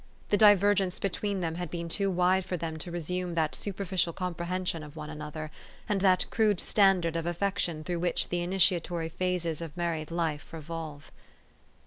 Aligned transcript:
The 0.29 0.35
divergence 0.37 0.97
between 0.97 1.41
them 1.41 1.53
had 1.57 1.69
been 1.69 1.87
too 1.87 2.09
wide 2.09 2.43
for 2.43 2.57
them 2.57 2.77
to 2.77 2.89
resume 2.89 3.35
that 3.35 3.53
super 3.53 3.85
ficial 3.85 4.15
comprehension 4.15 4.81
of 4.81 4.95
one 4.95 5.11
another, 5.11 5.51
and 5.87 6.01
that 6.01 6.25
crude 6.31 6.59
standard 6.59 7.15
of 7.15 7.27
affection 7.27 7.83
through 7.83 7.99
which 7.99 8.29
the 8.29 8.41
initiatory 8.41 9.09
phases 9.09 9.61
of 9.61 9.77
married 9.77 10.09
life 10.09 10.53
revolve. 10.53 11.11